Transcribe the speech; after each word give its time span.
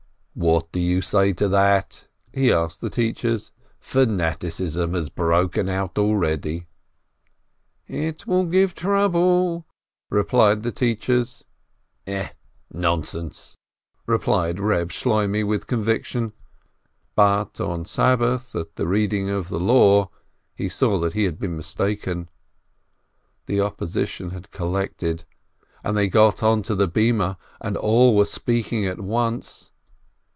"What 0.33 0.71
do 0.71 0.79
you 0.79 1.01
say 1.01 1.33
to 1.33 1.49
that?" 1.49 2.07
he 2.33 2.53
asked 2.53 2.79
the 2.79 2.89
teachers. 2.89 3.51
"Fanaticism 3.81 4.93
has 4.93 5.09
broken 5.09 5.67
out 5.67 5.99
already!" 5.99 6.67
"It 8.09 8.25
will 8.25 8.45
give 8.45 8.73
trouble," 8.73 9.67
replied 10.09 10.61
the 10.63 10.71
teachers. 10.71 11.43
"Eh, 12.07 12.29
nonsense!" 12.71 13.57
said 14.23 14.59
Reb 14.61 14.89
Shloimeh, 14.89 15.45
with 15.45 15.67
conviction. 15.67 16.31
But 17.13 17.59
on 17.59 17.83
Sabbath, 17.83 18.55
at 18.55 18.77
the 18.77 18.87
Reading 18.87 19.29
of 19.29 19.49
the 19.49 19.59
Law, 19.59 20.11
he 20.55 20.69
saw 20.69 20.97
that 20.99 21.13
he 21.13 21.25
had 21.25 21.39
been 21.39 21.57
mistaken. 21.57 22.29
The 23.47 23.59
opposition 23.59 24.29
had 24.29 24.49
collected, 24.49 25.25
and 25.83 25.95
they 25.97 26.07
got 26.07 26.41
onto 26.41 26.73
the 26.73 26.87
platform, 26.87 27.35
and 27.59 27.75
all 27.75 28.13
began 28.17 28.25
speaking 28.25 28.85
at 28.85 29.01
once. 29.01 29.67